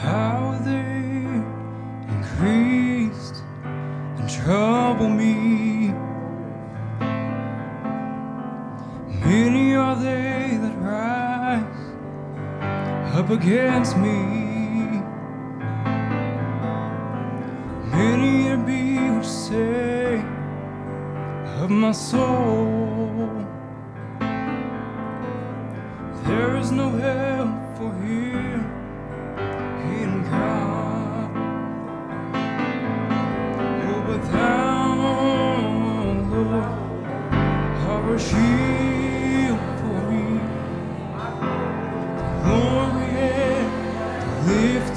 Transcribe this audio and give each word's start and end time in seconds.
how 0.00 0.58
they 0.64 1.42
increased 2.08 3.44
and 4.16 4.30
trouble 4.30 5.10
me. 5.10 5.92
Many 9.20 9.74
are 9.74 9.96
they 9.96 10.56
that 10.62 10.74
rise 10.78 11.82
up 13.14 13.28
against 13.28 13.98
me. 13.98 15.02
Many 17.92 18.44
there 18.44 18.56
be 18.56 19.10
which 19.10 19.26
say 19.26 20.24
of 21.60 21.68
my 21.68 21.92
soul, 21.92 23.28
there 26.24 26.56
is 26.56 26.72
no 26.72 26.88
help 26.88 27.59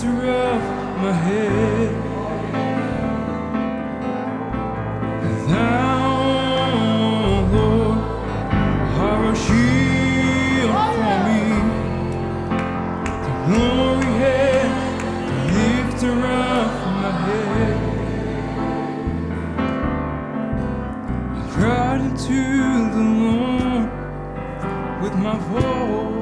lifter 0.00 0.30
of 0.30 0.62
my 1.02 1.12
head. 1.12 1.90
Thou, 5.48 6.20
Lord, 7.52 7.98
are 8.98 9.24
a 9.24 9.36
shield 9.36 10.76
for 10.96 11.16
me. 11.26 11.42
The 13.24 13.32
glory 13.46 14.12
lifter 15.56 16.16
of 16.16 16.70
my 16.96 17.10
head. 17.26 17.76
I 21.36 21.38
cried 21.52 22.00
into 22.00 22.40
the 22.96 23.04
Lord 23.22 23.88
with 25.02 25.14
my 25.16 25.36
voice. 25.50 26.19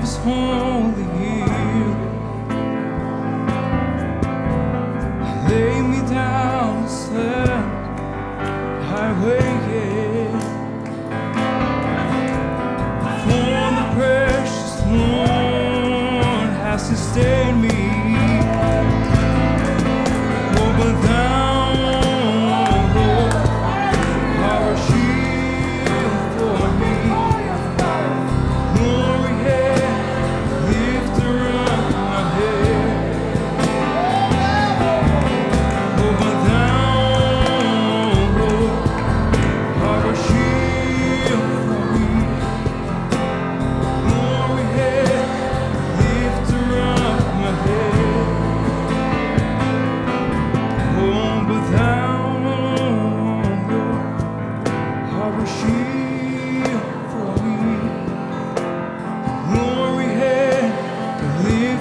His 0.00 0.16
holy 0.16 1.04
hill. 1.18 1.94
He 5.26 5.32
laid 5.48 5.82
me 5.82 6.00
down 6.08 6.78
and 6.78 6.90
slept. 6.90 7.82
I 9.04 9.06
waited 9.24 10.30
for 13.24 13.58
the 13.78 13.86
precious 13.96 14.74
Lord 14.86 16.50
has 16.62 16.80
sustained 16.88 17.62
me. 17.62 17.71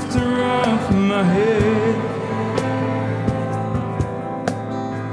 Lifter 0.01 0.43
of 0.43 0.95
my 0.95 1.23
head. 1.23 1.95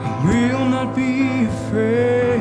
I 0.04 0.24
will 0.24 0.64
not 0.68 0.94
be 0.94 1.44
afraid 1.44 2.40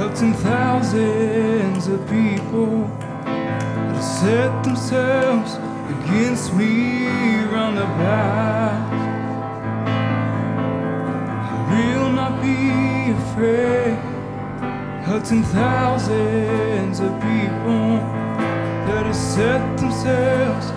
of 0.00 0.14
ten 0.18 0.32
thousands 0.34 1.88
of 1.88 2.00
people 2.08 2.86
that 3.24 3.94
have 3.94 4.04
set 4.04 4.64
themselves 4.64 5.54
against 5.94 6.54
me 6.54 7.06
round 7.52 7.78
about. 7.78 8.92
I 11.50 11.58
will 11.72 12.10
not 12.12 12.40
be 12.42 13.12
afraid 13.22 13.98
of 15.08 15.28
ten 15.28 15.42
thousands 15.42 17.00
of 17.00 17.12
people 17.20 17.98
that 18.86 19.04
have 19.06 19.16
set 19.16 19.78
themselves 19.78 20.72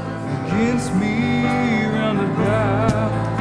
against 0.52 0.94
me 0.96 1.86
round 1.86 2.20
about. 2.20 3.41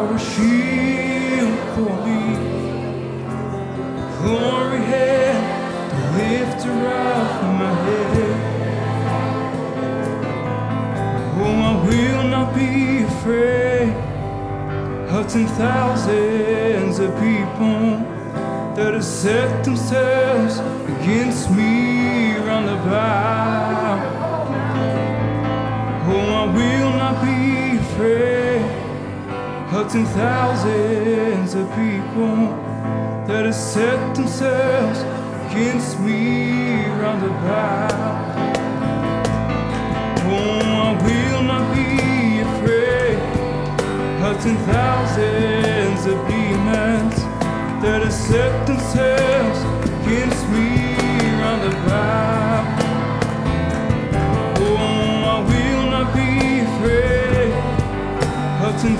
Are 0.00 0.14
a 0.14 0.18
shield 0.18 1.58
for 1.74 1.92
me, 2.06 2.22
glory 4.22 4.82
and 4.82 5.40
the 5.92 6.02
lifter 6.18 6.70
of 6.70 7.28
my 7.60 7.72
head. 7.84 8.32
Oh, 11.42 11.56
I 11.68 11.86
will 11.86 12.24
not 12.28 12.54
be 12.54 13.02
afraid 13.02 13.92
of 15.10 15.28
ten 15.30 15.46
thousands 15.48 16.98
of 16.98 17.10
people 17.16 17.82
that 18.76 18.94
have 18.94 19.04
set 19.04 19.64
themselves 19.64 20.60
against 20.94 21.50
me 21.50 22.36
round 22.38 22.70
about. 22.70 23.49
Of 29.80 29.90
ten 29.90 30.04
thousands 30.04 31.54
of 31.54 31.66
people 31.70 32.36
that 33.26 33.46
have 33.46 33.54
set 33.54 34.14
themselves 34.14 35.00
against 35.46 35.98
me 36.00 36.84
round 37.00 37.22
about. 37.24 37.90
Oh, 40.26 40.60
I 40.86 41.02
will 41.02 41.42
not 41.42 41.74
be 41.74 42.40
afraid 42.40 43.18
of 44.22 44.42
ten 44.42 44.56
thousands 44.66 46.04
of 46.04 46.28
demons 46.28 47.16
that 47.82 48.02
have 48.02 48.12
set 48.12 48.66
themselves 48.66 49.09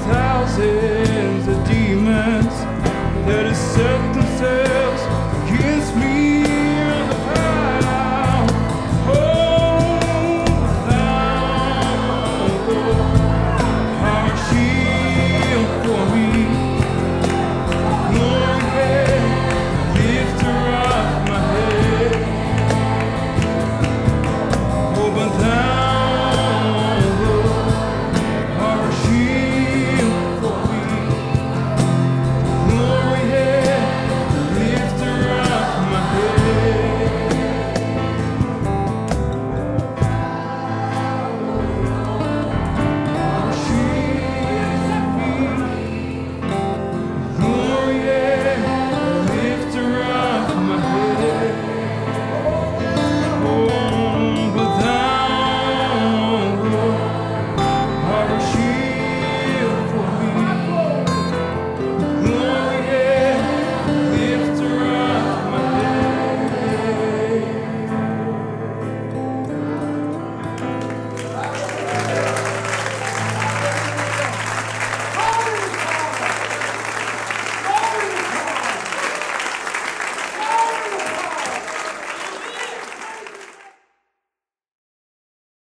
these 0.01 0.15
houses. 0.15 1.00